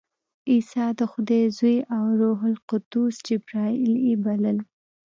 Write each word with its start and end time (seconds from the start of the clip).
عیسی 0.49 0.85
د 0.99 1.01
خدای 1.11 1.43
زوی 1.57 1.77
او 1.95 2.03
روح 2.19 2.39
القدس 2.51 3.13
جبراییل 3.27 3.93
یې 4.05 4.15
بلل. 4.23 4.57